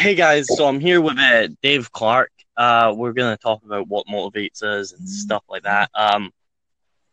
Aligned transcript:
hey 0.00 0.14
guys, 0.14 0.46
so 0.56 0.66
I'm 0.66 0.80
here 0.80 0.98
with 1.02 1.18
uh, 1.18 1.48
Dave 1.60 1.92
Clark. 1.92 2.32
Uh, 2.56 2.94
we're 2.96 3.12
gonna 3.12 3.36
talk 3.36 3.62
about 3.66 3.86
what 3.86 4.06
motivates 4.06 4.62
us 4.62 4.92
and 4.92 5.06
stuff 5.06 5.44
like 5.46 5.64
that. 5.64 5.90
Um, 5.94 6.32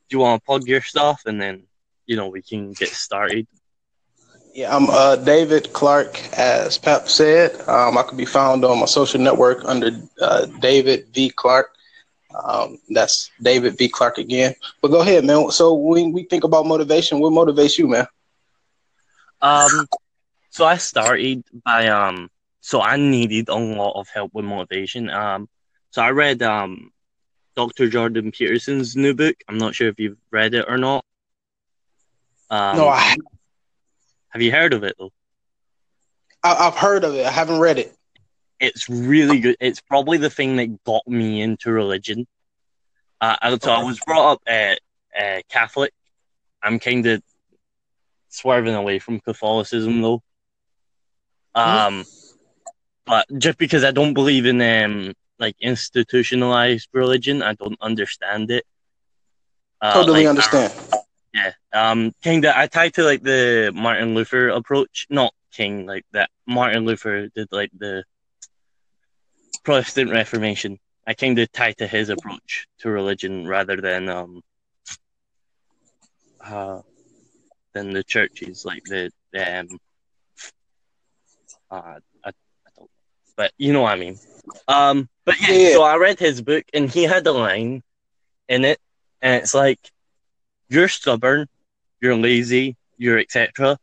do 0.08 0.16
you 0.16 0.20
want 0.20 0.42
to 0.42 0.46
plug 0.46 0.66
your 0.66 0.80
stuff 0.80 1.24
and 1.26 1.40
then 1.40 1.64
you 2.06 2.16
know 2.16 2.30
we 2.30 2.42
can 2.42 2.72
get 2.72 2.88
started? 2.88 3.46
Yeah, 4.54 4.74
I'm 4.74 4.90
uh, 4.90 5.18
David 5.18 5.74
Clark, 5.74 6.18
as 6.38 6.78
Pep 6.78 7.10
said. 7.10 7.60
Um, 7.68 7.98
I 7.98 8.04
can 8.04 8.16
be 8.16 8.24
found 8.24 8.64
on 8.64 8.80
my 8.80 8.86
social 8.86 9.20
network 9.20 9.66
under 9.66 9.92
uh, 10.22 10.46
David 10.46 11.08
V 11.14 11.30
Clark. 11.32 11.76
Um, 12.42 12.78
that's 12.90 13.32
David 13.42 13.78
V 13.78 13.90
Clark 13.90 14.18
again. 14.18 14.56
But 14.82 14.92
go 14.92 15.02
ahead, 15.02 15.26
man. 15.26 15.52
So 15.52 15.74
when 15.74 16.14
we 16.14 16.24
think 16.24 16.46
about 16.46 16.66
motivation, 16.66 17.20
what 17.20 17.34
motivates 17.34 17.78
you, 17.78 17.90
man? 17.90 18.08
Um, 19.42 19.88
so 20.52 20.66
I 20.66 20.78
started 20.78 21.44
by 21.66 21.90
um, 21.90 22.30
so 22.62 22.82
I 22.82 22.98
needed 22.98 23.50
a 23.50 23.56
lot 23.56 24.00
of 24.00 24.08
help 24.14 24.34
with 24.34 24.46
motivation. 24.46 25.10
Um, 25.10 25.48
so 25.92 26.02
I 26.02 26.12
read 26.12 26.42
um, 26.42 26.92
Dr. 27.56 27.90
Jordan 27.90 28.32
Peterson's 28.32 28.96
new 28.96 29.14
book. 29.14 29.36
I'm 29.48 29.58
not 29.58 29.76
sure 29.76 29.88
if 29.88 30.00
you've 30.00 30.18
read 30.32 30.54
it 30.54 30.66
or 30.68 30.78
not. 30.78 31.04
Um, 32.50 32.78
no, 32.78 32.88
I 32.88 33.00
have 33.00 33.18
Have 34.30 34.42
you 34.42 34.52
heard 34.52 34.74
of 34.74 34.84
it 34.84 34.96
though? 34.98 35.12
I, 36.44 36.66
have 36.66 36.76
heard 36.76 37.04
of 37.04 37.16
it. 37.16 37.26
I 37.26 37.32
haven't 37.32 37.60
read 37.60 37.80
it. 37.80 37.94
It's 38.60 38.90
really 38.90 39.40
good. 39.40 39.58
It's 39.60 39.82
probably 39.82 40.18
the 40.18 40.30
thing 40.30 40.56
that 40.58 40.84
got 40.84 41.08
me 41.08 41.42
into 41.42 41.72
religion. 41.72 42.26
Uh, 43.20 43.58
so 43.58 43.72
I 43.72 43.84
was 43.84 44.00
brought 44.06 44.34
up 44.34 44.42
uh, 44.48 44.76
uh, 45.20 45.42
Catholic. 45.50 45.94
I'm 46.62 46.80
kind 46.80 47.06
of 47.08 47.24
swerving 48.30 48.76
away 48.76 49.00
from 49.00 49.20
Catholicism 49.20 50.02
though. 50.02 50.22
Um, 51.56 52.06
but 53.08 53.26
just 53.38 53.58
because 53.58 53.84
I 53.84 53.92
don't 53.92 54.14
believe 54.14 54.46
in 54.46 54.62
um 54.62 55.14
like 55.40 55.56
institutionalized 55.62 56.90
religion, 56.94 57.42
I 57.42 57.54
don't 57.54 57.78
understand 57.82 58.52
it. 58.52 58.66
Uh, 59.82 59.94
totally 59.94 60.22
like, 60.22 60.30
understand. 60.30 60.74
Uh, 60.92 60.98
yeah. 61.34 61.52
Um, 61.74 62.14
kind 62.24 62.44
of. 62.46 62.56
I 62.56 62.68
tied 62.68 62.96
to 62.96 63.04
like 63.04 63.22
the 63.22 63.72
Martin 63.74 64.16
Luther 64.16 64.50
approach, 64.50 65.06
not 65.10 65.34
King, 65.52 65.86
like 65.86 66.06
that. 66.12 66.30
Martin 66.48 66.86
Luther 66.86 67.28
did 67.30 67.48
like 67.52 67.72
the 67.78 68.04
Protestant 69.64 70.12
Reformation. 70.12 70.80
I 71.06 71.14
kind 71.14 71.40
of 71.40 71.52
tie 71.52 71.74
to 71.74 71.88
his 71.88 72.10
approach 72.10 72.68
to 72.80 72.90
religion 72.90 73.48
rather 73.48 73.78
than 73.78 74.10
um 74.10 74.42
uh 76.44 76.82
than 77.74 77.94
the 77.94 78.04
churches 78.04 78.66
like 78.66 78.84
the 78.84 79.12
um 79.36 79.68
uh 81.72 82.00
I, 82.26 82.30
I 82.30 82.32
don't 82.76 82.80
know. 82.80 82.90
But 83.38 83.52
you 83.58 83.72
know 83.72 83.84
what 83.84 83.94
I 83.94 83.98
mean. 83.98 84.20
Um 84.68 85.08
but 85.26 85.40
yeah, 85.42 85.56
yeah, 85.56 85.74
so 85.74 85.84
I 85.84 85.96
read 85.98 86.20
his 86.20 86.42
book 86.42 86.66
and 86.74 86.90
he 86.90 87.04
had 87.04 87.26
a 87.28 87.32
line 87.32 87.84
in 88.50 88.66
it 88.66 88.80
and 89.22 89.42
it's 89.42 89.54
like 89.54 89.80
you're 90.70 90.88
stubborn, 90.88 91.48
you're 92.02 92.16
lazy, 92.16 92.76
you're 92.98 93.20
etc. 93.20 93.78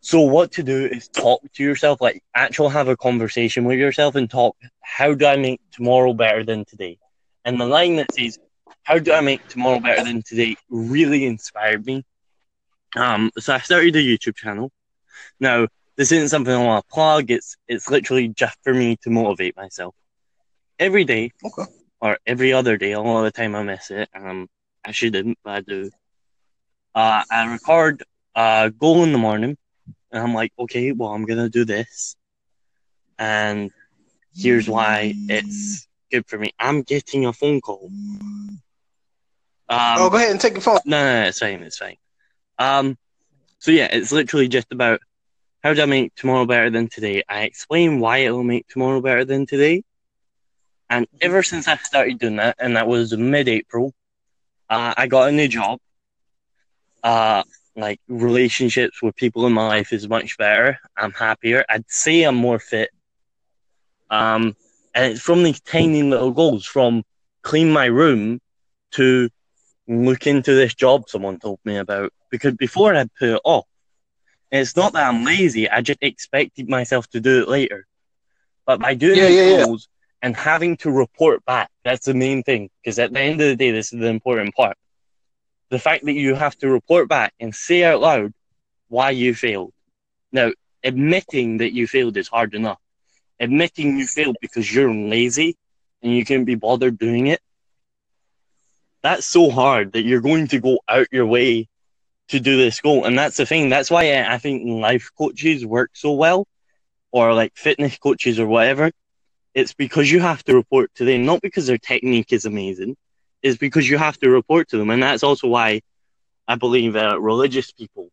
So 0.00 0.20
what 0.20 0.52
to 0.52 0.64
do 0.64 0.86
is 0.86 1.08
talk 1.08 1.42
to 1.54 1.62
yourself, 1.62 2.00
like 2.00 2.22
actually 2.34 2.72
have 2.72 2.88
a 2.88 2.96
conversation 2.96 3.64
with 3.64 3.78
yourself 3.78 4.16
and 4.16 4.28
talk. 4.28 4.56
How 4.80 5.14
do 5.14 5.26
I 5.26 5.36
make 5.36 5.60
tomorrow 5.70 6.12
better 6.12 6.44
than 6.44 6.64
today? 6.64 6.98
And 7.44 7.60
the 7.60 7.66
line 7.66 7.96
that 7.96 8.12
says, 8.12 8.38
"How 8.82 8.98
do 8.98 9.12
I 9.12 9.20
make 9.20 9.46
tomorrow 9.46 9.78
better 9.78 10.02
than 10.02 10.22
today?" 10.22 10.56
really 10.68 11.24
inspired 11.24 11.86
me. 11.86 12.04
Um, 12.96 13.30
so 13.38 13.54
I 13.54 13.58
started 13.58 13.94
a 13.94 14.00
YouTube 14.00 14.36
channel. 14.36 14.72
Now 15.38 15.68
this 15.96 16.12
isn't 16.12 16.28
something 16.28 16.52
I 16.52 16.64
want 16.64 16.86
to 16.86 16.94
plug. 16.94 17.30
It's 17.30 17.56
it's 17.68 17.90
literally 17.90 18.28
just 18.28 18.56
for 18.62 18.72
me 18.72 18.96
to 19.02 19.10
motivate 19.10 19.56
myself. 19.56 19.94
Every 20.78 21.04
day, 21.04 21.30
okay. 21.44 21.70
or 22.00 22.18
every 22.26 22.52
other 22.52 22.76
day, 22.76 22.92
a 22.92 23.00
lot 23.00 23.24
of 23.24 23.24
the 23.24 23.30
time 23.30 23.54
I 23.54 23.62
miss 23.62 23.90
it. 23.90 24.08
Um, 24.14 24.48
I 24.84 24.92
shouldn't, 24.92 25.38
but 25.44 25.50
I 25.50 25.60
do. 25.60 25.90
Uh, 26.94 27.22
I 27.30 27.52
record 27.52 28.02
a 28.34 28.72
goal 28.76 29.04
in 29.04 29.12
the 29.12 29.18
morning 29.18 29.56
and 30.10 30.22
I'm 30.22 30.34
like, 30.34 30.52
okay, 30.58 30.92
well, 30.92 31.10
I'm 31.10 31.24
gonna 31.24 31.48
do 31.48 31.64
this, 31.64 32.16
and 33.18 33.70
here's 34.34 34.68
why 34.68 35.14
it's 35.28 35.86
good 36.10 36.26
for 36.26 36.38
me. 36.38 36.52
I'm 36.58 36.82
getting 36.82 37.26
a 37.26 37.32
phone 37.32 37.60
call. 37.60 37.90
Um, 39.68 39.96
oh, 39.98 40.10
go 40.10 40.16
ahead 40.16 40.30
and 40.30 40.40
take 40.40 40.54
the 40.54 40.60
phone. 40.60 40.80
No, 40.84 41.02
no, 41.02 41.22
no, 41.22 41.28
it's 41.28 41.38
fine, 41.38 41.62
it's 41.62 41.78
fine. 41.78 41.96
Um, 42.58 42.98
so 43.58 43.70
yeah, 43.70 43.88
it's 43.90 44.12
literally 44.12 44.48
just 44.48 44.70
about 44.70 45.00
how 45.62 45.74
do 45.74 45.82
I 45.82 45.86
make 45.86 46.14
tomorrow 46.14 46.44
better 46.44 46.70
than 46.70 46.88
today. 46.88 47.22
I 47.28 47.42
explain 47.42 48.00
why 48.00 48.18
it 48.18 48.30
will 48.30 48.42
make 48.42 48.66
tomorrow 48.68 49.00
better 49.00 49.24
than 49.24 49.46
today, 49.46 49.82
and 50.90 51.06
ever 51.20 51.42
since 51.42 51.68
I 51.68 51.76
started 51.76 52.18
doing 52.18 52.36
that, 52.36 52.56
and 52.58 52.76
that 52.76 52.86
was 52.86 53.16
mid-April, 53.16 53.94
uh, 54.68 54.94
I 54.96 55.06
got 55.06 55.28
a 55.28 55.32
new 55.32 55.48
job. 55.48 55.78
Uh, 57.02 57.42
like 57.74 57.98
relationships 58.08 59.02
with 59.02 59.16
people 59.16 59.46
in 59.46 59.52
my 59.52 59.66
life 59.66 59.92
is 59.92 60.08
much 60.08 60.36
better. 60.36 60.78
I'm 60.96 61.12
happier. 61.12 61.64
I'd 61.68 61.88
say 61.88 62.24
I'm 62.24 62.36
more 62.36 62.58
fit. 62.58 62.90
Um, 64.10 64.54
and 64.94 65.12
it's 65.12 65.22
from 65.22 65.42
these 65.42 65.60
tiny 65.60 66.02
little 66.02 66.32
goals, 66.32 66.66
from 66.66 67.02
clean 67.42 67.72
my 67.72 67.86
room 67.86 68.40
to 68.92 69.30
look 69.88 70.26
into 70.26 70.54
this 70.54 70.74
job 70.74 71.08
someone 71.08 71.38
told 71.38 71.58
me 71.64 71.76
about. 71.76 72.12
Because 72.30 72.54
before 72.54 72.94
I'd 72.94 73.14
put 73.14 73.30
it 73.30 73.40
off. 73.44 73.66
It's 74.52 74.76
not 74.76 74.92
that 74.92 75.08
I'm 75.08 75.24
lazy. 75.24 75.68
I 75.68 75.80
just 75.80 75.98
expected 76.00 76.68
myself 76.68 77.08
to 77.08 77.20
do 77.20 77.42
it 77.42 77.48
later. 77.48 77.86
But 78.66 78.80
by 78.80 78.94
doing 78.94 79.18
yeah, 79.18 79.28
yeah, 79.28 79.64
goals 79.64 79.88
yeah. 79.90 80.26
and 80.28 80.36
having 80.36 80.76
to 80.78 80.90
report 80.90 81.44
back, 81.44 81.70
that's 81.84 82.06
the 82.06 82.14
main 82.14 82.44
thing. 82.44 82.70
Because 82.84 83.00
at 83.00 83.12
the 83.12 83.20
end 83.20 83.40
of 83.40 83.48
the 83.48 83.56
day, 83.56 83.72
this 83.72 83.92
is 83.92 83.98
the 83.98 84.06
important 84.06 84.54
part 84.54 84.76
the 85.72 85.78
fact 85.78 86.04
that 86.04 86.12
you 86.12 86.34
have 86.34 86.54
to 86.58 86.68
report 86.68 87.08
back 87.08 87.32
and 87.40 87.54
say 87.54 87.82
out 87.82 88.02
loud 88.02 88.34
why 88.88 89.08
you 89.08 89.34
failed. 89.34 89.72
Now, 90.30 90.52
admitting 90.84 91.56
that 91.58 91.72
you 91.72 91.86
failed 91.86 92.18
is 92.18 92.28
hard 92.28 92.54
enough. 92.54 92.78
Admitting 93.40 93.96
you 93.96 94.06
failed 94.06 94.36
because 94.42 94.72
you're 94.72 94.92
lazy 94.92 95.56
and 96.02 96.12
you 96.12 96.26
can't 96.26 96.44
be 96.44 96.56
bothered 96.56 96.98
doing 96.98 97.28
it, 97.28 97.40
that's 99.02 99.24
so 99.24 99.48
hard 99.48 99.94
that 99.94 100.02
you're 100.02 100.20
going 100.20 100.48
to 100.48 100.60
go 100.60 100.78
out 100.86 101.06
your 101.10 101.24
way 101.24 101.68
to 102.32 102.40
do 102.40 102.56
this 102.56 102.80
goal. 102.80 103.04
And 103.04 103.16
that's 103.18 103.36
the 103.36 103.46
thing. 103.46 103.68
That's 103.68 103.90
why 103.90 104.22
I 104.22 104.38
think 104.38 104.68
life 104.68 105.10
coaches 105.16 105.64
work 105.64 105.90
so 105.94 106.12
well, 106.12 106.46
or 107.10 107.34
like 107.34 107.52
fitness 107.54 107.96
coaches 107.98 108.40
or 108.40 108.46
whatever. 108.46 108.90
It's 109.54 109.74
because 109.74 110.10
you 110.10 110.20
have 110.20 110.42
to 110.44 110.54
report 110.54 110.90
to 110.96 111.04
them, 111.04 111.24
not 111.26 111.42
because 111.42 111.66
their 111.66 111.78
technique 111.78 112.32
is 112.32 112.46
amazing, 112.46 112.96
is 113.42 113.58
because 113.58 113.88
you 113.88 113.98
have 113.98 114.18
to 114.20 114.30
report 114.30 114.68
to 114.70 114.78
them. 114.78 114.90
And 114.90 115.02
that's 115.02 115.22
also 115.22 115.46
why 115.48 115.82
I 116.48 116.56
believe 116.56 116.94
that 116.94 117.20
religious 117.20 117.70
people 117.70 118.08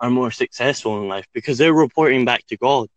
are 0.00 0.10
more 0.10 0.30
successful 0.30 1.00
in 1.02 1.08
life 1.08 1.26
because 1.32 1.58
they're 1.58 1.74
reporting 1.74 2.24
back 2.24 2.46
to 2.46 2.56
God. 2.56 2.88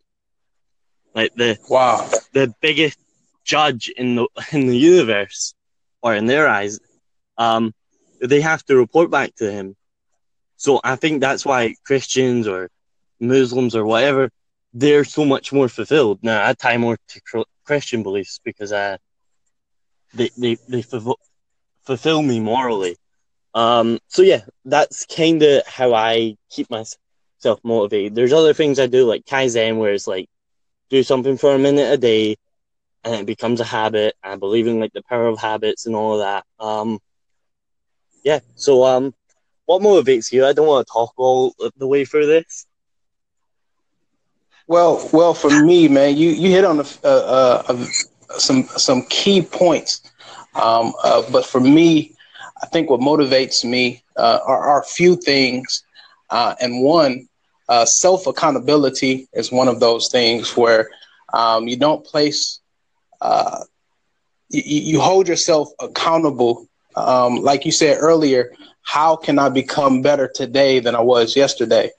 Like 1.14 1.34
the 1.34 1.58
wow, 1.68 2.08
the 2.32 2.54
biggest 2.60 2.98
judge 3.44 3.88
in 3.88 4.14
the 4.14 4.28
in 4.52 4.66
the 4.68 4.76
universe, 4.76 5.54
or 6.02 6.14
in 6.14 6.26
their 6.26 6.46
eyes, 6.46 6.78
um, 7.36 7.74
they 8.20 8.40
have 8.40 8.64
to 8.66 8.76
report 8.76 9.10
back 9.10 9.34
to 9.36 9.50
him. 9.50 9.74
So 10.58 10.80
I 10.82 10.96
think 10.96 11.20
that's 11.20 11.46
why 11.46 11.74
Christians 11.86 12.46
or 12.48 12.68
Muslims 13.20 13.74
or 13.76 13.86
whatever, 13.86 14.28
they're 14.74 15.04
so 15.04 15.24
much 15.24 15.52
more 15.52 15.68
fulfilled. 15.68 16.18
Now 16.22 16.46
I 16.46 16.52
tie 16.52 16.76
more 16.76 16.98
to 17.08 17.44
Christian 17.64 18.02
beliefs 18.02 18.40
because 18.44 18.72
uh, 18.72 18.98
they 20.14 20.30
they 20.36 20.56
they 20.68 20.82
fulfill 21.86 22.22
me 22.22 22.40
morally. 22.40 22.96
Um, 23.54 23.98
so 24.08 24.22
yeah, 24.22 24.42
that's 24.64 25.06
kind 25.06 25.42
of 25.42 25.66
how 25.66 25.94
I 25.94 26.36
keep 26.50 26.68
myself 26.70 27.60
motivated. 27.62 28.16
There's 28.16 28.32
other 28.32 28.52
things 28.52 28.78
I 28.78 28.88
do 28.88 29.06
like 29.06 29.24
Kaizen, 29.24 29.78
where 29.78 29.92
it's 29.92 30.08
like 30.08 30.28
do 30.90 31.02
something 31.04 31.38
for 31.38 31.54
a 31.54 31.58
minute 31.58 31.92
a 31.92 31.96
day, 31.96 32.36
and 33.04 33.14
it 33.14 33.26
becomes 33.26 33.60
a 33.60 33.64
habit. 33.64 34.16
I 34.24 34.36
believe 34.36 34.66
in 34.66 34.80
like 34.80 34.92
the 34.92 35.02
power 35.04 35.28
of 35.28 35.38
habits 35.38 35.86
and 35.86 35.94
all 35.94 36.14
of 36.14 36.20
that. 36.20 36.44
Um, 36.58 36.98
yeah. 38.24 38.40
So 38.56 38.84
um, 38.84 39.14
what 39.68 39.82
motivates 39.82 40.32
you? 40.32 40.46
I 40.46 40.52
don't 40.52 40.66
want 40.66 40.86
to 40.86 40.92
talk 40.92 41.12
all 41.16 41.54
the 41.76 41.86
way 41.86 42.04
through 42.04 42.26
this. 42.26 42.66
Well, 44.66 45.08
well, 45.12 45.34
for 45.34 45.50
me, 45.50 45.88
man, 45.88 46.16
you 46.16 46.30
you 46.30 46.50
hit 46.50 46.64
on 46.64 46.84
some 48.38 48.64
some 48.64 49.02
key 49.08 49.42
points 49.42 50.00
um, 50.54 50.92
uh, 51.02 51.22
but 51.30 51.46
for 51.46 51.60
me, 51.60 52.14
I 52.62 52.66
think 52.66 52.90
what 52.90 53.00
motivates 53.00 53.64
me 53.64 54.02
uh, 54.16 54.40
are, 54.44 54.58
are, 54.58 54.80
a 54.80 54.84
few 54.84 55.16
things. 55.16 55.84
Uh, 56.30 56.54
and 56.60 56.82
one, 56.82 57.28
uh, 57.68 57.84
self 57.84 58.26
accountability 58.26 59.28
is 59.32 59.52
one 59.52 59.68
of 59.68 59.78
those 59.80 60.08
things 60.08 60.56
where 60.56 60.90
um, 61.32 61.68
you 61.68 61.76
don't 61.76 62.04
place, 62.04 62.60
you, 64.50 64.62
you, 64.62 65.00
hold 65.00 65.28
yourself 65.28 65.68
accountable. 65.80 66.66
Um, 66.96 67.36
like 67.36 67.64
you 67.64 67.70
said 67.70 67.98
earlier, 68.00 68.52
how 68.88 69.16
can 69.16 69.38
I 69.38 69.50
become 69.50 70.00
better 70.00 70.30
today 70.34 70.80
than 70.80 70.96
I 70.96 71.02
was 71.02 71.36
yesterday? 71.36 71.90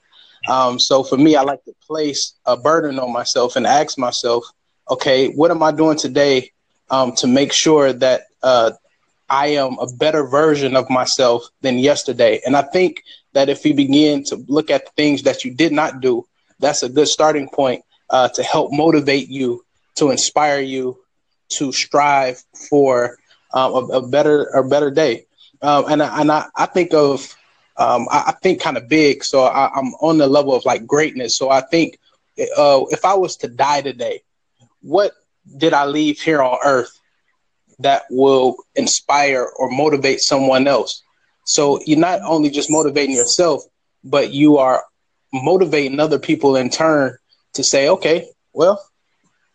Um, 0.48 0.80
so 0.80 1.04
for 1.04 1.16
me, 1.16 1.36
I 1.36 1.42
like 1.42 1.62
to 1.66 1.74
place 1.86 2.34
a 2.46 2.56
burden 2.56 2.98
on 2.98 3.12
myself 3.12 3.54
and 3.54 3.64
ask 3.64 3.96
myself, 3.96 4.44
okay, 4.90 5.28
what 5.28 5.52
am 5.52 5.62
I 5.62 5.70
doing 5.70 5.96
today 5.96 6.50
um, 6.90 7.14
to 7.14 7.28
make 7.28 7.52
sure 7.52 7.92
that 7.92 8.22
uh, 8.42 8.72
I 9.28 9.46
am 9.62 9.78
a 9.78 9.86
better 9.86 10.26
version 10.26 10.74
of 10.74 10.90
myself 10.90 11.44
than 11.60 11.78
yesterday? 11.78 12.40
And 12.44 12.56
I 12.56 12.62
think 12.62 13.04
that 13.34 13.48
if 13.48 13.64
you 13.64 13.72
begin 13.72 14.24
to 14.24 14.44
look 14.48 14.68
at 14.68 14.86
the 14.86 14.92
things 14.96 15.22
that 15.22 15.44
you 15.44 15.54
did 15.54 15.70
not 15.70 16.00
do, 16.00 16.26
that's 16.58 16.82
a 16.82 16.88
good 16.88 17.06
starting 17.06 17.48
point 17.48 17.84
uh, 18.10 18.30
to 18.30 18.42
help 18.42 18.72
motivate 18.72 19.28
you, 19.28 19.64
to 19.94 20.10
inspire 20.10 20.60
you, 20.60 20.98
to 21.50 21.70
strive 21.70 22.42
for 22.68 23.16
um, 23.54 23.74
a, 23.74 23.98
a, 23.98 24.08
better 24.08 24.46
a 24.46 24.64
better 24.64 24.90
day. 24.90 25.26
Um, 25.62 25.84
and 25.88 26.02
I, 26.02 26.20
and 26.20 26.32
I, 26.32 26.46
I 26.56 26.66
think 26.66 26.94
of 26.94 27.36
um, 27.76 28.08
I, 28.10 28.24
I, 28.28 28.32
think 28.42 28.60
kind 28.60 28.76
of 28.76 28.88
big, 28.88 29.24
so 29.24 29.44
I, 29.44 29.70
am 29.78 29.94
on 30.00 30.18
the 30.18 30.26
level 30.26 30.54
of 30.54 30.64
like 30.64 30.86
greatness. 30.86 31.36
So 31.36 31.50
I 31.50 31.62
think 31.62 31.98
uh, 32.38 32.84
if 32.90 33.04
I 33.04 33.14
was 33.14 33.36
to 33.38 33.48
die 33.48 33.80
today, 33.80 34.22
what 34.82 35.12
did 35.56 35.72
I 35.72 35.86
leave 35.86 36.20
here 36.20 36.42
on 36.42 36.58
Earth 36.64 36.98
that 37.78 38.02
will 38.10 38.56
inspire 38.74 39.44
or 39.56 39.70
motivate 39.70 40.20
someone 40.20 40.66
else? 40.66 41.02
So 41.44 41.80
you're 41.86 41.98
not 41.98 42.20
only 42.22 42.50
just 42.50 42.70
motivating 42.70 43.16
yourself, 43.16 43.62
but 44.04 44.32
you 44.32 44.58
are 44.58 44.84
motivating 45.32 46.00
other 46.00 46.18
people 46.18 46.56
in 46.56 46.70
turn 46.70 47.16
to 47.54 47.64
say, 47.64 47.88
okay, 47.88 48.28
well, 48.52 48.84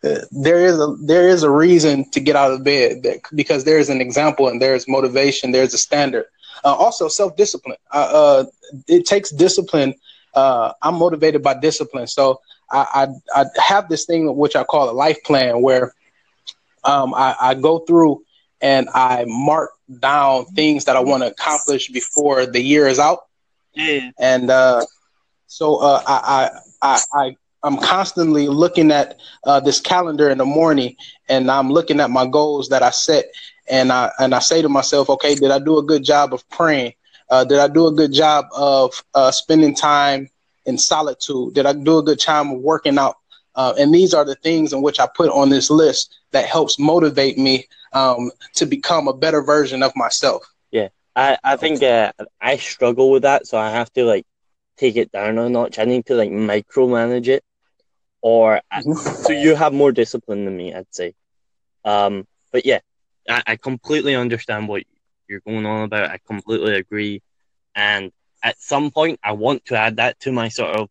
there 0.02 0.64
is 0.64 0.78
a 0.78 0.94
there 1.04 1.28
is 1.28 1.42
a 1.42 1.50
reason 1.50 2.08
to 2.10 2.20
get 2.20 2.36
out 2.36 2.52
of 2.52 2.62
bed 2.64 3.04
because 3.34 3.64
there 3.64 3.78
is 3.78 3.88
an 3.88 4.00
example 4.00 4.48
and 4.48 4.60
there's 4.60 4.86
motivation, 4.88 5.52
there's 5.52 5.74
a 5.74 5.78
standard. 5.78 6.26
Uh, 6.64 6.74
also, 6.74 7.08
self 7.08 7.36
discipline. 7.36 7.76
Uh, 7.92 7.96
uh, 7.96 8.44
it 8.88 9.06
takes 9.06 9.30
discipline. 9.30 9.94
Uh, 10.34 10.72
I'm 10.82 10.96
motivated 10.96 11.42
by 11.42 11.54
discipline, 11.54 12.06
so 12.06 12.40
I, 12.70 13.08
I, 13.34 13.42
I 13.42 13.60
have 13.60 13.88
this 13.88 14.04
thing 14.04 14.36
which 14.36 14.56
I 14.56 14.64
call 14.64 14.90
a 14.90 14.92
life 14.92 15.22
plan 15.24 15.62
where 15.62 15.94
um, 16.84 17.14
I, 17.14 17.36
I 17.40 17.54
go 17.54 17.80
through 17.80 18.22
and 18.60 18.88
I 18.94 19.24
mark 19.26 19.70
down 20.00 20.46
things 20.46 20.84
that 20.86 20.96
I 20.96 21.00
want 21.00 21.22
to 21.22 21.28
accomplish 21.30 21.88
before 21.88 22.46
the 22.46 22.60
year 22.60 22.86
is 22.86 22.98
out. 22.98 23.20
Yeah. 23.74 24.10
And 24.18 24.50
uh, 24.50 24.84
so 25.46 25.76
uh, 25.76 26.02
I, 26.06 26.50
I, 26.82 27.00
I, 27.12 27.36
I'm 27.62 27.78
constantly 27.78 28.48
looking 28.48 28.90
at 28.92 29.18
uh, 29.44 29.60
this 29.60 29.80
calendar 29.80 30.30
in 30.30 30.38
the 30.38 30.44
morning, 30.44 30.96
and 31.28 31.50
I'm 31.50 31.70
looking 31.70 32.00
at 32.00 32.10
my 32.10 32.26
goals 32.26 32.68
that 32.68 32.82
I 32.82 32.90
set, 32.90 33.26
and 33.68 33.92
I 33.92 34.10
and 34.18 34.34
I 34.34 34.38
say 34.38 34.62
to 34.62 34.68
myself, 34.68 35.10
okay, 35.10 35.34
did 35.34 35.50
I 35.50 35.58
do 35.58 35.78
a 35.78 35.82
good 35.82 36.04
job 36.04 36.32
of 36.32 36.48
praying? 36.50 36.94
Uh, 37.28 37.44
did 37.44 37.58
I 37.58 37.68
do 37.68 37.86
a 37.86 37.92
good 37.92 38.12
job 38.12 38.46
of 38.56 39.02
uh, 39.14 39.30
spending 39.30 39.74
time 39.74 40.28
in 40.64 40.78
solitude? 40.78 41.54
Did 41.54 41.66
I 41.66 41.72
do 41.72 41.98
a 41.98 42.02
good 42.02 42.20
job 42.20 42.52
of 42.52 42.60
working 42.60 42.98
out? 42.98 43.16
Uh, 43.56 43.74
and 43.78 43.92
these 43.92 44.12
are 44.12 44.24
the 44.24 44.34
things 44.36 44.72
in 44.72 44.82
which 44.82 45.00
I 45.00 45.08
put 45.16 45.30
on 45.30 45.48
this 45.48 45.70
list 45.70 46.14
that 46.32 46.44
helps 46.44 46.78
motivate 46.78 47.38
me 47.38 47.66
um, 47.92 48.30
to 48.54 48.66
become 48.66 49.08
a 49.08 49.14
better 49.14 49.42
version 49.42 49.82
of 49.82 49.96
myself. 49.96 50.46
Yeah, 50.70 50.88
I 51.16 51.38
I 51.42 51.56
think 51.56 51.82
uh, 51.82 52.12
I 52.40 52.58
struggle 52.58 53.10
with 53.10 53.22
that, 53.22 53.46
so 53.46 53.56
I 53.58 53.70
have 53.70 53.92
to 53.94 54.04
like 54.04 54.26
take 54.76 54.96
it 54.96 55.10
down 55.10 55.38
a 55.38 55.48
notch. 55.48 55.78
I 55.78 55.84
need 55.84 56.06
to 56.06 56.14
like 56.14 56.30
micromanage 56.30 57.28
it, 57.28 57.44
or 58.22 58.60
so 59.04 59.32
you 59.32 59.54
have 59.54 59.72
more 59.72 59.92
discipline 59.92 60.44
than 60.44 60.56
me, 60.56 60.74
I'd 60.74 60.92
say. 60.94 61.14
Um, 61.84 62.26
but 62.52 62.66
yeah, 62.66 62.80
I, 63.28 63.42
I 63.46 63.56
completely 63.56 64.14
understand 64.14 64.68
what 64.68 64.84
you're 65.28 65.40
going 65.40 65.66
on 65.66 65.84
about. 65.84 66.10
I 66.10 66.18
completely 66.26 66.74
agree, 66.74 67.22
and 67.74 68.12
at 68.42 68.60
some 68.60 68.90
point, 68.90 69.18
I 69.22 69.32
want 69.32 69.66
to 69.66 69.76
add 69.76 69.96
that 69.96 70.20
to 70.20 70.32
my 70.32 70.48
sort 70.48 70.76
of 70.76 70.88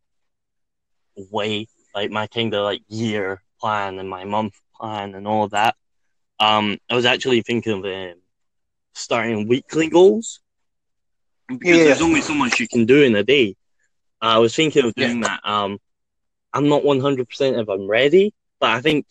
way, 1.32 1.68
like 1.94 2.12
my 2.12 2.28
kind 2.28 2.54
of 2.54 2.64
like 2.64 2.82
year 2.88 3.42
plan 3.60 4.00
and 4.00 4.10
my 4.10 4.26
month 4.26 4.60
plan 4.76 5.16
and 5.16 5.28
all 5.28 5.46
of 5.46 5.52
that. 5.52 5.76
Um, 6.40 6.78
I 6.90 6.96
was 6.96 7.06
actually 7.06 7.42
thinking 7.42 7.74
of 7.74 7.86
um, 7.86 8.20
starting 8.94 9.48
weekly 9.48 9.88
goals 9.88 10.42
because 11.48 11.78
yeah. 11.78 11.84
there's 11.86 12.02
only 12.02 12.22
so 12.22 12.34
much 12.34 12.60
you 12.60 12.68
can 12.68 12.86
do 12.86 13.04
in 13.04 13.16
a 13.16 13.24
day. 13.24 13.56
I 14.22 14.40
was 14.40 14.56
thinking 14.56 14.86
of 14.86 14.94
doing 14.96 15.22
yeah. 15.22 15.28
that. 15.28 15.50
Um, 15.50 15.80
I'm 16.56 16.70
not 16.70 16.84
100% 16.84 17.62
if 17.62 17.68
I'm 17.70 17.86
ready, 17.86 18.34
but 18.62 18.70
I 18.70 18.80
think 18.80 19.06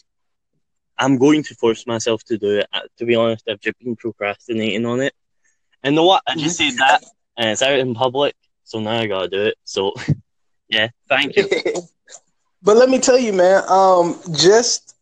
I'm 0.97 1.19
going 1.19 1.43
to 1.45 1.55
force 1.55 1.87
myself 1.87 2.25
to 2.25 2.39
do 2.39 2.59
it. 2.59 2.67
Uh, 2.73 2.81
to 2.97 3.05
be 3.05 3.15
honest, 3.15 3.47
I've 3.47 3.61
just 3.61 3.79
been 3.79 3.97
procrastinating 3.97 4.87
on 4.87 5.01
it. 5.01 5.13
And 5.83 5.95
know 5.95 6.07
what? 6.07 6.23
I 6.27 6.37
just 6.37 6.57
said 6.57 6.73
that, 6.79 7.05
and 7.37 7.51
it's 7.51 7.61
out 7.61 7.79
in 7.79 7.95
public, 7.95 8.35
so 8.65 8.81
now 8.81 8.99
I 8.99 9.07
gotta 9.07 9.29
do 9.29 9.43
it. 9.43 9.57
So, 9.65 9.93
yeah, 10.71 10.89
thank 11.07 11.37
you. 11.37 11.47
but 12.63 12.79
let 12.79 12.89
me 12.89 12.99
tell 12.99 13.19
you, 13.19 13.35
man, 13.35 13.63
um, 13.69 14.19
just 14.35 14.97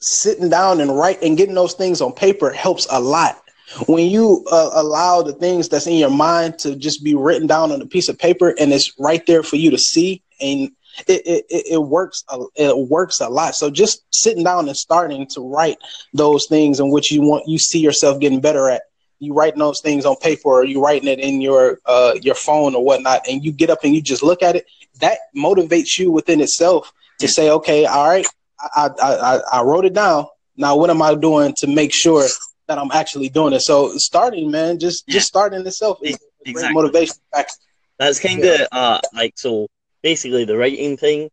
sitting 0.00 0.48
down 0.48 0.80
and 0.80 0.98
write 0.98 1.22
and 1.22 1.36
getting 1.36 1.54
those 1.54 1.74
things 1.74 2.00
on 2.00 2.12
paper 2.12 2.50
helps 2.50 2.88
a 2.90 3.00
lot 3.00 3.40
when 3.86 4.10
you 4.10 4.44
uh, 4.50 4.70
allow 4.74 5.22
the 5.22 5.32
things 5.32 5.68
that's 5.68 5.86
in 5.86 5.94
your 5.94 6.10
mind 6.10 6.58
to 6.58 6.74
just 6.76 7.02
be 7.04 7.14
written 7.14 7.46
down 7.46 7.72
on 7.72 7.80
a 7.80 7.86
piece 7.86 8.08
of 8.08 8.18
paper 8.18 8.54
and 8.58 8.72
it's 8.72 8.92
right 8.98 9.26
there 9.26 9.42
for 9.42 9.56
you 9.56 9.70
to 9.70 9.78
see 9.78 10.22
and 10.40 10.70
it, 11.06 11.22
it, 11.26 11.66
it 11.72 11.82
works 11.82 12.24
a, 12.30 12.38
it 12.56 12.88
works 12.88 13.20
a 13.20 13.28
lot 13.28 13.54
so 13.54 13.70
just 13.70 14.04
sitting 14.12 14.44
down 14.44 14.68
and 14.68 14.76
starting 14.76 15.26
to 15.26 15.40
write 15.40 15.78
those 16.12 16.46
things 16.46 16.80
in 16.80 16.90
which 16.90 17.10
you 17.10 17.22
want 17.22 17.44
you 17.46 17.58
see 17.58 17.78
yourself 17.78 18.20
getting 18.20 18.40
better 18.40 18.68
at 18.68 18.82
you 19.18 19.32
writing 19.32 19.58
those 19.58 19.80
things 19.80 20.04
on 20.04 20.14
paper 20.16 20.48
or 20.48 20.64
you 20.64 20.82
writing 20.82 21.08
it 21.08 21.18
in 21.18 21.40
your 21.40 21.78
uh, 21.86 22.12
your 22.20 22.34
phone 22.34 22.74
or 22.74 22.84
whatnot 22.84 23.26
and 23.28 23.44
you 23.44 23.52
get 23.52 23.70
up 23.70 23.78
and 23.82 23.94
you 23.94 24.02
just 24.02 24.22
look 24.22 24.42
at 24.42 24.56
it 24.56 24.66
that 25.00 25.18
motivates 25.36 25.98
you 25.98 26.10
within 26.10 26.40
itself 26.40 26.92
to 27.18 27.26
say 27.26 27.50
okay 27.50 27.86
all 27.86 28.08
right 28.08 28.26
I, 28.74 28.90
I, 29.00 29.14
I, 29.14 29.40
I 29.52 29.62
wrote 29.62 29.84
it 29.84 29.94
down 29.94 30.26
now 30.56 30.76
what 30.76 30.90
am 30.90 31.02
i 31.02 31.14
doing 31.14 31.54
to 31.58 31.66
make 31.66 31.94
sure 31.94 32.26
that 32.66 32.78
I'm 32.78 32.90
actually 32.92 33.28
doing 33.28 33.52
it. 33.52 33.60
So 33.60 33.96
starting, 33.96 34.50
man, 34.50 34.78
just 34.78 35.04
yeah. 35.06 35.14
just 35.14 35.28
starting 35.28 35.66
itself 35.66 35.98
is 36.02 36.18
exactly. 36.44 36.74
motivation 36.74 37.16
factor. 37.32 37.54
That's 37.98 38.20
kind 38.20 38.40
of 38.40 38.44
yeah. 38.44 38.66
uh 38.72 39.00
like 39.14 39.34
so 39.36 39.68
basically 40.10 40.44
the 40.44 40.56
writing 40.56 40.96
thing. 40.96 41.30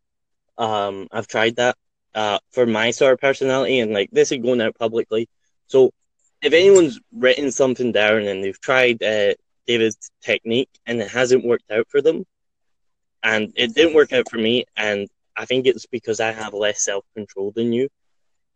Um, 0.58 1.08
I've 1.12 1.28
tried 1.28 1.58
that 1.58 1.76
uh 2.16 2.40
for 2.56 2.66
my 2.66 2.90
sort 2.90 3.14
of 3.14 3.20
personality, 3.20 3.80
and 3.80 3.94
like 3.94 4.10
this 4.12 4.32
is 4.32 4.40
going 4.40 4.62
out 4.62 4.76
publicly. 4.86 5.30
So 5.68 5.92
if 6.42 6.54
anyone's 6.54 7.00
written 7.26 7.52
something 7.52 7.92
down 7.92 8.24
and 8.30 8.44
they've 8.44 8.60
tried 8.70 8.98
uh, 9.04 9.34
David's 9.68 10.10
technique 10.22 10.74
and 10.88 11.00
it 11.04 11.10
hasn't 11.20 11.46
worked 11.46 11.70
out 11.72 11.88
for 11.88 12.02
them, 12.02 12.26
and 13.22 13.54
it 13.56 13.76
didn't 13.76 13.94
work 14.00 14.12
out 14.12 14.28
for 14.32 14.40
me, 14.48 14.66
and 14.76 15.08
I 15.38 15.46
think 15.46 15.68
it's 15.68 15.86
because 15.86 16.20
I 16.20 16.32
have 16.32 16.54
less 16.66 16.84
self 16.84 17.06
control 17.16 17.52
than 17.56 17.74
you, 17.78 17.90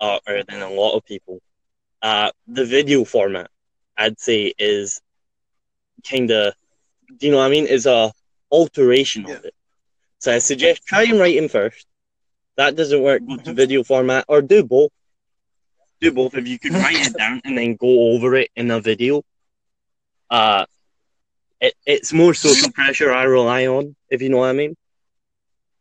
uh, 0.01 0.19
or 0.27 0.43
than 0.49 0.61
a 0.63 0.69
lot 0.81 0.95
of 0.97 1.05
people. 1.05 1.39
Uh, 2.01 2.31
the 2.47 2.65
video 2.65 3.05
format, 3.05 3.49
I'd 3.95 4.19
say, 4.19 4.53
is 4.57 4.99
kind 6.09 6.29
of, 6.31 6.53
do 7.17 7.25
you 7.25 7.31
know 7.31 7.39
what 7.39 7.51
I 7.51 7.55
mean? 7.57 7.67
Is 7.67 7.85
a 7.85 8.11
alteration 8.51 9.25
yeah. 9.27 9.35
of 9.35 9.45
it. 9.45 9.53
So 10.19 10.33
I 10.33 10.39
suggest 10.39 10.85
try 10.85 11.03
and 11.03 11.19
write 11.19 11.35
in 11.35 11.49
first. 11.49 11.85
That 12.55 12.75
doesn't 12.75 13.01
work. 13.01 13.21
Go 13.25 13.37
to 13.37 13.53
video 13.53 13.83
format 13.83 14.25
or 14.27 14.41
do 14.41 14.63
both. 14.63 14.91
Do 16.01 16.11
both. 16.11 16.35
If 16.35 16.47
you 16.47 16.57
could 16.59 16.73
write 16.83 17.07
it 17.07 17.17
down 17.17 17.41
and 17.43 17.57
then 17.57 17.75
go 17.75 18.13
over 18.13 18.35
it 18.35 18.49
in 18.55 18.71
a 18.71 18.79
video, 18.79 19.23
uh, 20.29 20.65
it, 21.61 21.73
it's 21.85 22.13
more 22.13 22.33
social 22.33 22.71
pressure 22.71 23.11
I 23.11 23.23
rely 23.23 23.67
on, 23.67 23.95
if 24.09 24.21
you 24.21 24.29
know 24.29 24.37
what 24.37 24.49
I 24.49 24.53
mean. 24.53 24.75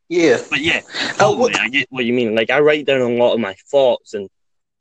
Yeah. 0.09 0.39
But 0.49 0.61
yeah, 0.61 0.83
totally, 1.17 1.55
uh, 1.55 1.59
I 1.61 1.69
get 1.69 1.87
what 1.91 2.05
you 2.05 2.13
mean. 2.13 2.35
Like 2.35 2.51
I 2.51 2.61
write 2.61 2.87
down 2.87 3.01
a 3.01 3.09
lot 3.09 3.35
of 3.35 3.41
my 3.41 3.55
thoughts 3.71 4.15
and 4.15 4.29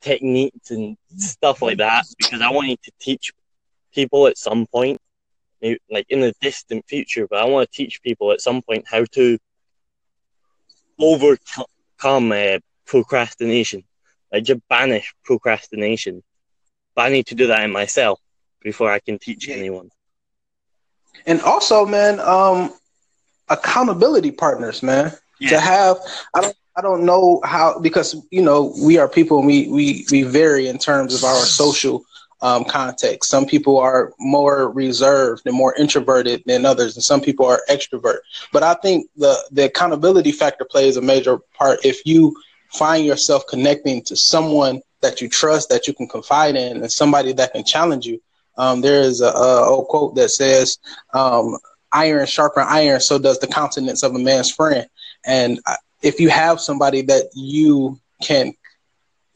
techniques 0.00 0.70
and 0.70 0.96
stuff 1.16 1.62
like 1.62 1.78
that 1.78 2.04
because 2.18 2.40
I 2.40 2.50
wanted 2.50 2.80
to 2.82 2.92
teach 3.00 3.32
people 3.92 4.26
at 4.26 4.38
some 4.38 4.66
point, 4.66 5.00
maybe, 5.00 5.05
like 5.90 6.06
in 6.08 6.20
the 6.20 6.34
distant 6.40 6.86
future, 6.86 7.26
but 7.28 7.40
I 7.40 7.44
want 7.44 7.70
to 7.70 7.76
teach 7.76 8.02
people 8.02 8.32
at 8.32 8.40
some 8.40 8.62
point 8.62 8.86
how 8.90 9.04
to 9.12 9.38
overcome 10.98 12.32
uh, 12.32 12.58
procrastination, 12.86 13.84
like 14.32 14.44
just 14.44 14.60
banish 14.68 15.14
procrastination. 15.24 16.22
But 16.94 17.06
I 17.06 17.08
need 17.10 17.26
to 17.26 17.34
do 17.34 17.48
that 17.48 17.62
in 17.62 17.70
myself 17.70 18.20
before 18.62 18.90
I 18.90 18.98
can 18.98 19.18
teach 19.18 19.48
anyone. 19.48 19.90
And 21.26 21.40
also, 21.42 21.86
man, 21.86 22.20
um, 22.20 22.74
accountability 23.48 24.30
partners, 24.30 24.82
man. 24.82 25.12
Yeah. 25.38 25.50
To 25.50 25.60
have, 25.60 25.98
I 26.34 26.40
don't 26.40 26.56
I 26.76 26.82
don't 26.82 27.04
know 27.04 27.40
how 27.42 27.78
because 27.78 28.16
you 28.30 28.42
know 28.42 28.74
we 28.82 28.98
are 28.98 29.08
people 29.08 29.38
and 29.38 29.46
we 29.46 29.68
we 29.68 30.06
we 30.10 30.22
vary 30.22 30.68
in 30.68 30.78
terms 30.78 31.14
of 31.14 31.24
our 31.24 31.36
social 31.36 32.04
um, 32.42 32.64
context. 32.64 33.30
Some 33.30 33.46
people 33.46 33.78
are 33.78 34.12
more 34.18 34.70
reserved 34.70 35.42
and 35.46 35.54
more 35.54 35.74
introverted 35.76 36.42
than 36.46 36.66
others, 36.66 36.96
and 36.96 37.04
some 37.04 37.20
people 37.20 37.46
are 37.46 37.62
extrovert. 37.68 38.18
But 38.52 38.62
I 38.62 38.74
think 38.74 39.08
the 39.16 39.36
the 39.50 39.64
accountability 39.64 40.32
factor 40.32 40.64
plays 40.64 40.96
a 40.96 41.02
major 41.02 41.38
part. 41.54 41.84
If 41.84 42.04
you 42.04 42.36
find 42.72 43.06
yourself 43.06 43.44
connecting 43.48 44.02
to 44.04 44.16
someone 44.16 44.82
that 45.00 45.20
you 45.20 45.28
trust, 45.28 45.68
that 45.70 45.86
you 45.86 45.94
can 45.94 46.08
confide 46.08 46.56
in, 46.56 46.78
and 46.78 46.92
somebody 46.92 47.32
that 47.32 47.52
can 47.52 47.64
challenge 47.64 48.06
you, 48.06 48.20
um, 48.58 48.80
there 48.80 49.00
is 49.00 49.20
a, 49.20 49.28
a, 49.28 49.66
old 49.68 49.88
quote 49.88 50.14
that 50.16 50.30
says, 50.30 50.78
um, 51.12 51.56
iron 51.92 52.26
sharpen 52.26 52.64
iron, 52.68 53.00
so 53.00 53.18
does 53.18 53.38
the 53.38 53.46
countenance 53.46 54.02
of 54.02 54.14
a 54.14 54.18
man's 54.18 54.50
friend. 54.50 54.86
And 55.24 55.60
uh, 55.66 55.76
if 56.02 56.20
you 56.20 56.28
have 56.28 56.60
somebody 56.60 57.02
that 57.02 57.30
you 57.34 58.00
can, 58.22 58.54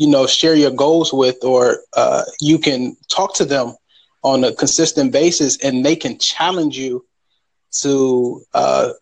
you 0.00 0.06
know, 0.06 0.26
share 0.26 0.54
your 0.54 0.70
goals 0.70 1.12
with, 1.12 1.44
or 1.44 1.82
uh, 1.92 2.22
you 2.40 2.58
can 2.58 2.96
talk 3.14 3.34
to 3.34 3.44
them 3.44 3.74
on 4.22 4.42
a 4.44 4.54
consistent 4.54 5.12
basis, 5.12 5.58
and 5.62 5.84
they 5.84 5.94
can 5.94 6.16
challenge 6.18 6.78
you 6.78 7.04
to 7.82 8.40
uh, 8.54 8.92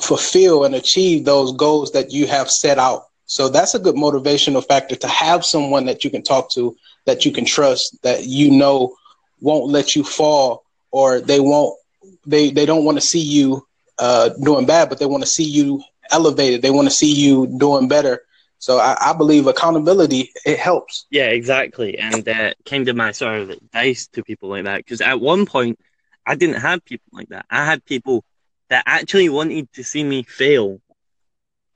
fulfill 0.00 0.64
and 0.64 0.74
achieve 0.74 1.26
those 1.26 1.52
goals 1.52 1.92
that 1.92 2.12
you 2.12 2.26
have 2.26 2.50
set 2.50 2.78
out. 2.78 3.02
So 3.26 3.50
that's 3.50 3.74
a 3.74 3.78
good 3.78 3.94
motivational 3.94 4.66
factor 4.66 4.96
to 4.96 5.06
have 5.06 5.44
someone 5.44 5.84
that 5.84 6.02
you 6.02 6.08
can 6.08 6.22
talk 6.22 6.50
to, 6.52 6.74
that 7.04 7.26
you 7.26 7.32
can 7.32 7.44
trust, 7.44 7.98
that 8.02 8.24
you 8.24 8.50
know 8.50 8.96
won't 9.42 9.70
let 9.70 9.94
you 9.94 10.02
fall, 10.02 10.64
or 10.92 11.20
they 11.20 11.40
won't 11.40 11.78
they 12.24 12.50
they 12.50 12.64
don't 12.64 12.86
want 12.86 12.96
to 12.96 13.06
see 13.06 13.20
you 13.20 13.66
uh, 13.98 14.30
doing 14.42 14.64
bad, 14.64 14.88
but 14.88 14.98
they 14.98 15.04
want 15.04 15.22
to 15.22 15.28
see 15.28 15.44
you 15.44 15.82
elevated. 16.10 16.62
They 16.62 16.70
want 16.70 16.88
to 16.88 16.94
see 16.94 17.12
you 17.12 17.46
doing 17.58 17.86
better. 17.86 18.22
So 18.62 18.78
I, 18.78 18.96
I 19.10 19.12
believe 19.12 19.48
accountability 19.48 20.30
it 20.46 20.56
helps. 20.56 21.06
Yeah, 21.10 21.26
exactly, 21.26 21.98
and 21.98 22.26
uh, 22.28 22.54
kind 22.64 22.88
of 22.88 22.94
my 22.94 23.10
sort 23.10 23.40
of 23.40 23.50
advice 23.50 24.06
to 24.12 24.22
people 24.22 24.50
like 24.50 24.66
that 24.66 24.76
because 24.76 25.00
at 25.00 25.20
one 25.20 25.46
point 25.46 25.80
I 26.24 26.36
didn't 26.36 26.60
have 26.60 26.84
people 26.84 27.08
like 27.10 27.30
that. 27.30 27.44
I 27.50 27.64
had 27.64 27.84
people 27.84 28.24
that 28.70 28.84
actually 28.86 29.28
wanted 29.28 29.72
to 29.72 29.82
see 29.82 30.04
me 30.04 30.22
fail, 30.22 30.80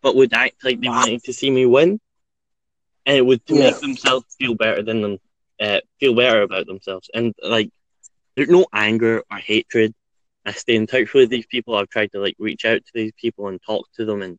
but 0.00 0.14
would 0.14 0.32
act 0.32 0.64
like 0.64 0.80
they 0.80 0.88
wanted 0.88 1.24
to 1.24 1.32
see 1.32 1.50
me 1.50 1.66
win, 1.66 1.98
and 3.04 3.16
it 3.16 3.26
would 3.26 3.44
to 3.46 3.56
yeah. 3.56 3.70
make 3.70 3.80
themselves 3.80 4.36
feel 4.38 4.54
better 4.54 4.84
than 4.84 5.02
them, 5.02 5.18
uh, 5.60 5.80
feel 5.98 6.14
better 6.14 6.42
about 6.42 6.68
themselves. 6.68 7.10
And 7.12 7.34
like, 7.42 7.68
there's 8.36 8.48
no 8.48 8.64
anger 8.72 9.24
or 9.28 9.38
hatred. 9.38 9.92
I 10.44 10.52
stay 10.52 10.76
in 10.76 10.86
touch 10.86 11.14
with 11.14 11.30
these 11.30 11.46
people. 11.46 11.74
I've 11.74 11.88
tried 11.90 12.12
to 12.12 12.20
like 12.20 12.36
reach 12.38 12.64
out 12.64 12.78
to 12.78 12.92
these 12.94 13.12
people 13.20 13.48
and 13.48 13.60
talk 13.60 13.88
to 13.96 14.04
them, 14.04 14.22
and 14.22 14.38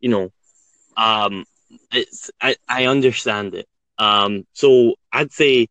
you 0.00 0.08
know, 0.08 0.32
um, 0.96 1.44
it's 1.92 2.30
I 2.40 2.56
I 2.68 2.86
understand 2.86 3.54
it. 3.54 3.68
Um, 3.98 4.46
so 4.52 4.94
I'd 5.12 5.32
say 5.32 5.68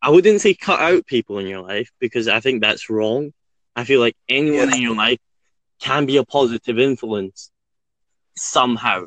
I 0.00 0.10
wouldn't 0.10 0.40
say 0.40 0.54
cut 0.54 0.80
out 0.80 1.06
people 1.06 1.38
in 1.38 1.46
your 1.46 1.62
life 1.62 1.90
because 1.98 2.28
I 2.28 2.40
think 2.40 2.60
that's 2.60 2.88
wrong. 2.88 3.32
I 3.74 3.84
feel 3.84 4.00
like 4.00 4.16
anyone 4.28 4.72
in 4.72 4.80
your 4.80 4.94
life 4.94 5.18
can 5.80 6.06
be 6.06 6.16
a 6.16 6.24
positive 6.24 6.78
influence 6.78 7.50
somehow. 8.36 9.06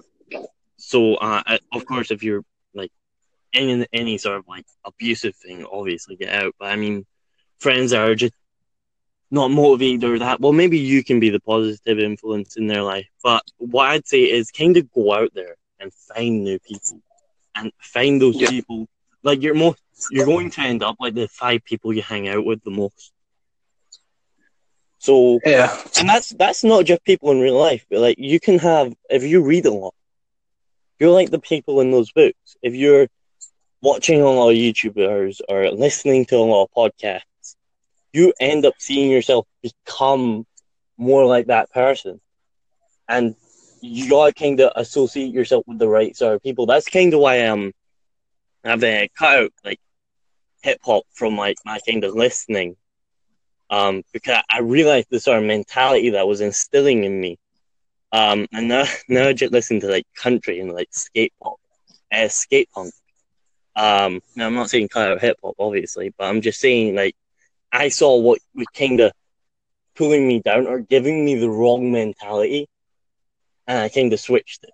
So, 0.77 1.15
uh, 1.15 1.57
of 1.73 1.85
course, 1.85 2.11
if 2.11 2.23
you're 2.23 2.43
like 2.73 2.91
any 3.53 3.85
any 3.93 4.17
sort 4.17 4.37
of 4.37 4.47
like 4.47 4.65
abusive 4.83 5.35
thing, 5.35 5.65
obviously 5.71 6.15
get 6.15 6.33
out. 6.33 6.55
But 6.59 6.69
I 6.71 6.75
mean, 6.75 7.05
friends 7.59 7.93
are 7.93 8.15
just 8.15 8.33
not 9.29 9.49
motivated 9.49 10.03
or 10.03 10.19
that. 10.19 10.41
Well, 10.41 10.51
maybe 10.51 10.79
you 10.79 11.03
can 11.03 11.19
be 11.19 11.29
the 11.29 11.39
positive 11.39 11.99
influence 11.99 12.57
in 12.57 12.67
their 12.67 12.83
life. 12.83 13.07
But 13.23 13.43
what 13.57 13.89
I'd 13.89 14.07
say 14.07 14.23
is 14.23 14.51
kind 14.51 14.75
of 14.75 14.91
go 14.91 15.13
out 15.13 15.33
there 15.33 15.55
and 15.81 15.91
find 15.93 16.43
new 16.43 16.59
people 16.59 17.01
and 17.55 17.71
find 17.79 18.21
those 18.21 18.39
yeah. 18.39 18.49
people. 18.49 18.87
Like 19.23 19.41
you're 19.41 19.55
most, 19.55 19.81
you're 20.11 20.25
going 20.25 20.49
to 20.51 20.61
end 20.61 20.83
up 20.83 20.95
like 20.99 21.13
the 21.13 21.27
five 21.27 21.63
people 21.65 21.93
you 21.93 22.01
hang 22.01 22.27
out 22.27 22.45
with 22.45 22.63
the 22.63 22.71
most. 22.71 23.11
So 24.99 25.39
yeah, 25.45 25.75
and 25.99 26.07
that's 26.07 26.29
that's 26.29 26.63
not 26.63 26.85
just 26.85 27.03
people 27.03 27.31
in 27.31 27.39
real 27.39 27.57
life, 27.57 27.85
but 27.89 27.99
like 27.99 28.17
you 28.19 28.39
can 28.39 28.59
have 28.59 28.93
if 29.09 29.23
you 29.23 29.43
read 29.43 29.65
a 29.65 29.71
lot, 29.71 29.95
you're 30.99 31.09
like 31.11 31.31
the 31.31 31.39
people 31.39 31.81
in 31.81 31.89
those 31.89 32.11
books. 32.11 32.55
If 32.61 32.75
you're 32.75 33.07
watching 33.81 34.21
a 34.21 34.29
lot 34.29 34.51
of 34.51 34.55
YouTubers 34.55 35.41
or 35.49 35.71
listening 35.71 36.25
to 36.25 36.35
a 36.37 36.45
lot 36.45 36.65
of 36.65 36.69
podcasts, 36.77 37.55
you 38.13 38.31
end 38.39 38.63
up 38.65 38.75
seeing 38.77 39.09
yourself 39.09 39.47
become 39.63 40.45
more 40.97 41.25
like 41.25 41.47
that 41.47 41.71
person, 41.71 42.21
and 43.09 43.35
you 43.81 44.09
gotta 44.09 44.33
kind 44.33 44.59
of 44.61 44.71
associate 44.75 45.33
yourself 45.33 45.63
with 45.67 45.79
the 45.79 45.87
right 45.87 46.15
sort 46.15 46.35
of 46.35 46.43
people. 46.43 46.65
That's 46.65 46.87
kind 46.87 47.13
of 47.13 47.19
why 47.19 47.47
um 47.47 47.73
I've 48.63 48.83
uh, 48.83 49.07
cut 49.17 49.39
out 49.39 49.53
like 49.65 49.79
hip 50.61 50.79
hop 50.83 51.03
from 51.13 51.37
like 51.37 51.57
my 51.65 51.79
kind 51.87 52.03
of 52.03 52.13
listening 52.13 52.75
um, 53.71 54.03
because 54.11 54.43
I 54.49 54.59
realized 54.59 55.07
the 55.09 55.19
sort 55.19 55.39
of 55.39 55.45
mentality 55.45 56.11
that 56.11 56.27
was 56.27 56.41
instilling 56.41 57.05
in 57.05 57.19
me. 57.19 57.39
Um, 58.11 58.45
and 58.51 58.67
now, 58.67 58.83
now 59.09 59.29
I 59.29 59.33
just 59.33 59.53
listen 59.53 59.79
to 59.79 59.87
like 59.87 60.05
country 60.15 60.59
and 60.59 60.73
like 60.73 60.89
skate 60.91 61.33
pop, 61.41 61.55
uh, 62.11 62.27
skate 62.27 62.69
punk. 62.71 62.93
Um, 63.75 64.21
now 64.35 64.47
I'm 64.47 64.55
not 64.55 64.69
saying 64.69 64.89
cut 64.89 65.09
out 65.09 65.21
hip 65.21 65.37
hop, 65.41 65.55
obviously, 65.57 66.13
but 66.17 66.25
I'm 66.25 66.41
just 66.41 66.59
saying 66.59 66.95
like 66.95 67.15
I 67.71 67.87
saw 67.87 68.17
what 68.17 68.39
was 68.53 68.67
kind 68.77 68.99
of 68.99 69.13
pulling 69.95 70.27
me 70.27 70.41
down 70.41 70.67
or 70.67 70.79
giving 70.79 71.23
me 71.23 71.35
the 71.35 71.49
wrong 71.49 71.91
mentality, 71.91 72.67
and 73.71 73.79
I 73.79 73.89
kind 73.89 74.11
of 74.11 74.19
switched 74.19 74.65
it. 74.65 74.73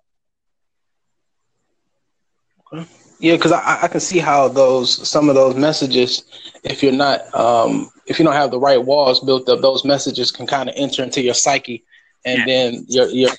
Okay. 2.72 2.86
Yeah, 3.20 3.36
because 3.36 3.52
I, 3.52 3.82
I 3.82 3.88
can 3.88 4.00
see 4.00 4.18
how 4.18 4.48
those 4.48 5.08
some 5.08 5.28
of 5.28 5.34
those 5.34 5.54
messages, 5.54 6.24
if 6.64 6.82
you're 6.82 6.92
not 6.92 7.32
um, 7.34 7.90
if 8.06 8.18
you 8.18 8.24
don't 8.24 8.34
have 8.34 8.50
the 8.50 8.58
right 8.58 8.82
walls 8.84 9.20
built 9.20 9.48
up, 9.48 9.60
those 9.60 9.84
messages 9.84 10.30
can 10.32 10.46
kind 10.46 10.68
of 10.68 10.74
enter 10.76 11.02
into 11.02 11.22
your 11.22 11.34
psyche, 11.34 11.84
and 12.24 12.38
yeah. 12.38 12.44
then 12.46 12.84
you're, 12.88 13.08
you're 13.08 13.30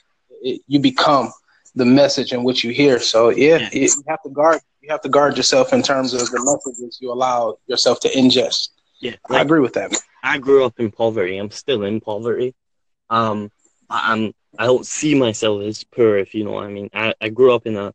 you 0.42 0.80
become 0.80 1.32
the 1.76 1.86
message 1.86 2.34
in 2.34 2.44
which 2.44 2.64
you 2.64 2.72
hear. 2.72 3.00
So 3.00 3.30
yeah, 3.30 3.70
yeah. 3.72 3.82
you 3.82 4.04
have 4.08 4.22
to 4.24 4.30
guard 4.30 4.62
you 4.82 4.90
have 4.90 5.02
to 5.02 5.10
guard 5.10 5.38
yourself 5.38 5.74
in 5.74 5.82
terms 5.82 6.14
of 6.14 6.30
the 6.30 6.42
messages 6.44 7.00
you 7.02 7.12
allow 7.12 7.58
yourself 7.68 8.00
to 8.02 8.10
ingest. 8.10 8.70
Yeah, 9.02 9.16
like, 9.30 9.40
I 9.40 9.42
agree 9.42 9.62
with 9.62 9.74
that. 9.74 9.96
I 10.24 10.40
grew 10.40 10.66
up 10.66 10.80
in 10.80 10.92
poverty. 10.92 11.38
I'm 11.38 11.52
still 11.52 11.84
in 11.84 12.02
poverty. 12.02 12.54
Um, 13.10 13.52
I'm 13.90 14.34
I 14.58 14.66
don't 14.66 14.86
see 14.86 15.16
myself 15.16 15.62
as 15.64 15.84
poor, 15.84 16.18
if 16.18 16.34
you 16.34 16.44
know 16.44 16.52
what 16.52 16.66
I 16.66 16.70
mean. 16.70 16.90
I, 16.94 17.14
I 17.22 17.30
grew 17.30 17.54
up 17.54 17.68
in 17.68 17.76
a 17.76 17.94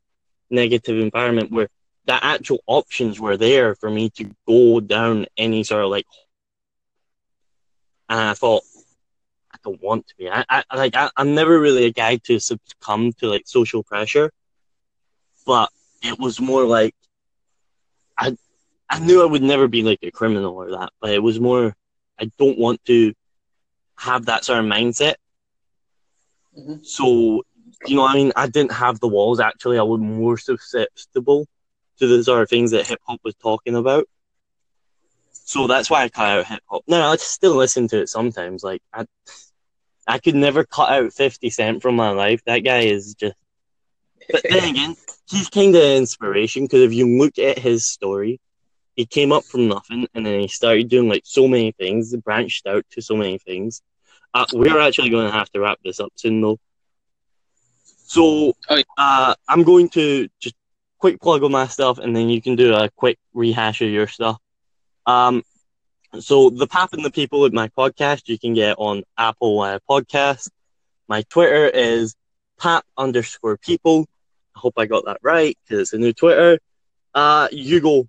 negative 0.51 0.99
environment 0.99 1.51
where 1.51 1.69
the 2.07 2.23
actual 2.25 2.61
options 2.67 3.19
were 3.19 3.37
there 3.37 3.75
for 3.75 3.91
me 3.91 4.11
to 4.11 4.31
go 4.47 4.81
down 4.81 5.27
any 5.37 5.65
sort 5.65 5.85
of 5.85 5.91
like 5.91 6.07
and 8.09 8.21
I 8.21 8.35
thought 8.35 8.63
I 9.53 9.57
don't 9.65 9.83
want 9.83 10.07
to 10.09 10.15
be. 10.17 10.29
I, 10.29 10.45
I 10.49 10.65
like 10.77 10.97
I, 10.97 11.11
I'm 11.17 11.35
never 11.35 11.59
really 11.59 11.85
a 11.87 11.93
guy 11.93 12.17
to 12.25 12.39
succumb 12.39 13.13
to 13.15 13.29
like 13.29 13.43
social 13.47 13.83
pressure, 13.83 14.31
but 15.47 15.71
it 16.03 16.19
was 16.19 16.41
more 16.41 16.65
like 16.65 16.95
I 18.19 18.37
I 18.89 18.99
knew 19.01 19.23
I 19.23 19.27
would 19.27 19.43
never 19.43 19.69
be 19.69 19.83
like 19.83 20.01
a 20.03 20.11
criminal 20.11 20.55
or 20.55 20.71
that, 20.73 20.93
but 21.01 21.11
it 21.11 21.23
was 21.23 21.41
more 21.41 21.75
I 22.19 22.31
don't 22.39 22.59
want 22.59 22.85
to 22.87 23.15
have 23.97 24.27
that 24.27 24.45
sort 24.45 24.59
of 24.59 24.67
mindset. 24.67 25.15
Mm-hmm. 26.57 26.83
So 26.83 27.43
you 27.87 27.97
know, 27.97 28.07
I 28.07 28.15
mean, 28.15 28.33
I 28.37 28.47
didn't 28.47 28.73
have 28.73 29.01
the 29.01 29.09
walls. 29.09 29.41
Actually, 29.41 29.79
I 29.79 29.83
was 29.83 30.01
more 30.01 30.39
susceptible 30.39 31.47
to 31.99 32.07
the 32.07 32.23
sort 32.25 32.43
of 32.43 32.49
things 32.49 32.71
that 32.73 32.87
hip 32.87 33.01
hop 33.07 33.21
was 33.25 33.35
talking 33.37 33.77
about. 33.77 34.09
So 35.33 35.67
that's 35.67 35.91
why 35.91 36.05
I 36.05 36.09
cut 36.09 36.27
out 36.27 36.47
hip 36.47 36.63
hop. 36.67 36.83
No, 36.87 37.03
I 37.03 37.17
still 37.17 37.55
listen 37.55 37.89
to 37.89 38.01
it 38.01 38.09
sometimes. 38.09 38.63
Like 38.63 38.83
I, 38.93 39.07
I 40.07 40.19
could 40.19 40.35
never 40.35 40.65
cut 40.65 40.91
out 40.91 41.13
Fifty 41.13 41.51
Cent 41.51 41.83
from 41.83 41.97
my 41.97 42.11
life. 42.11 42.43
That 42.47 42.61
guy 42.61 42.81
is 42.81 43.15
just. 43.15 43.37
But 44.31 44.43
then 44.49 44.65
again, 44.71 44.97
he's 45.29 45.51
kind 45.51 45.75
of 45.75 45.83
inspiration 45.83 46.65
because 46.65 46.83
if 46.83 46.93
you 46.93 47.19
look 47.19 47.39
at 47.39 47.59
his 47.59 47.87
story, 47.87 48.41
he 48.97 49.05
came 49.05 49.33
up 49.33 49.45
from 49.45 49.69
nothing 49.69 50.07
and 50.15 50.25
then 50.25 50.41
he 50.41 50.49
started 50.49 50.89
doing 50.89 51.09
like 51.09 51.23
so 51.25 51.47
many 51.47 51.73
things, 51.73 52.15
branched 52.17 52.67
out 52.67 52.85
to 52.93 53.03
so 53.03 53.17
many 53.17 53.39
things. 53.39 53.83
Uh, 54.35 54.47
we're 54.53 54.81
actually 54.81 55.11
going 55.11 55.27
to 55.27 55.33
have 55.33 55.49
to 55.51 55.61
wrap 55.61 55.79
this 55.85 56.01
up 56.01 56.13
soon, 56.17 56.41
though. 56.41 56.59
So 58.07 58.55
uh, 58.99 59.35
I'm 59.49 59.63
going 59.63 59.89
to 59.91 60.29
just 60.41 60.57
quick 60.99 61.21
plug 61.21 61.45
of 61.45 61.51
my 61.51 61.67
stuff, 61.69 61.99
and 61.99 62.15
then 62.17 62.29
you 62.29 62.43
can 62.43 62.57
do 62.57 62.75
a 62.75 62.91
quick 62.91 63.19
rehash 63.33 63.81
of 63.81 63.91
your 63.91 64.09
stuff. 64.09 64.39
Um, 65.07 65.43
so 66.21 66.51
the 66.51 66.67
Pap 66.67 66.93
and 66.93 67.05
the 67.05 67.11
People 67.11 67.45
of 67.45 67.53
my 67.53 67.69
podcast 67.69 68.29
you 68.29 68.39
can 68.39 68.55
get 68.55 68.77
on 68.79 69.05
Apple 69.19 69.61
uh, 69.61 69.79
Podcast. 69.89 70.51
My 71.09 71.23
Twitter 71.23 71.67
is 71.67 72.15
Pap 72.59 72.85
underscore 72.97 73.57
People. 73.57 74.07
I 74.57 74.61
hope 74.61 74.75
I 74.77 74.87
got 74.87 75.05
that 75.07 75.19
right 75.23 75.59
because 75.65 75.81
it's 75.81 75.93
a 75.93 75.99
new 75.99 76.13
Twitter. 76.13 76.59
Uh, 77.15 77.49
you 77.53 77.81
go. 77.81 78.09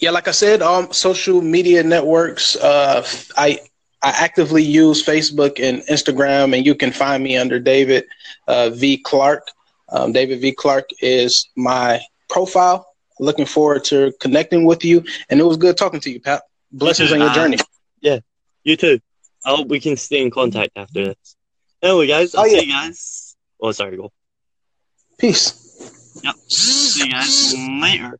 Yeah, 0.00 0.10
like 0.10 0.28
I 0.28 0.32
said, 0.32 0.62
um, 0.62 0.92
social 0.92 1.42
media 1.42 1.82
networks. 1.82 2.56
Uh, 2.56 3.06
I 3.36 3.60
I 4.02 4.10
actively 4.10 4.62
use 4.62 5.04
Facebook 5.04 5.60
and 5.62 5.82
Instagram, 5.82 6.56
and 6.56 6.64
you 6.64 6.74
can 6.74 6.90
find 6.90 7.22
me 7.22 7.36
under 7.36 7.60
David 7.60 8.06
uh, 8.48 8.70
V 8.70 8.96
Clark. 8.98 9.46
Um, 9.90 10.12
David 10.12 10.40
V 10.40 10.52
Clark 10.52 10.88
is 11.00 11.48
my 11.54 12.00
profile 12.28 12.86
looking 13.18 13.44
forward 13.44 13.84
to 13.84 14.12
connecting 14.20 14.64
with 14.64 14.84
you. 14.84 15.04
And 15.28 15.38
it 15.38 15.44
was 15.44 15.58
good 15.58 15.76
talking 15.76 16.00
to 16.00 16.10
you, 16.10 16.20
Pat. 16.20 16.42
Blessings 16.72 17.10
you 17.10 17.16
on 17.16 17.20
your 17.20 17.34
journey. 17.34 17.58
Yeah, 18.00 18.20
you 18.64 18.76
too. 18.76 19.00
I 19.44 19.50
hope 19.50 19.68
we 19.68 19.80
can 19.80 19.96
stay 19.96 20.22
in 20.22 20.30
contact 20.30 20.72
after 20.76 21.04
this. 21.04 21.36
Anyway, 21.82 22.06
guys, 22.06 22.34
I'll 22.34 22.42
oh, 22.42 22.46
yeah. 22.46 22.60
see 22.60 22.66
you 22.66 22.72
guys. 22.72 23.36
Oh, 23.60 23.72
sorry, 23.72 23.96
go. 23.96 24.12
Peace. 25.18 26.20
Yep. 26.24 26.34
See 26.48 27.04
you 27.04 27.12
guys 27.12 27.54
later. 27.82 28.18